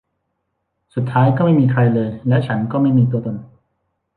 [0.93, 3.35] สุดท้าย ก็ไม่มีใครเลย และฉันก็ไม่มีตัวตน